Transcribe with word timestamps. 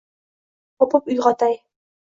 O’pib 0.87 1.13
uyg’otay. 1.17 1.57